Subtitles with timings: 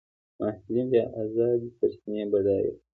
[0.39, 2.79] محصلین دي ازادې سرچینې بډایه کړي.